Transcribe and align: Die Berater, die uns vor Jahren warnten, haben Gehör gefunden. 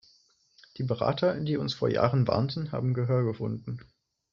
Die 0.77 0.83
Berater, 0.83 1.39
die 1.41 1.57
uns 1.57 1.75
vor 1.75 1.87
Jahren 1.87 2.27
warnten, 2.27 2.71
haben 2.71 2.95
Gehör 2.95 3.23
gefunden. 3.23 3.79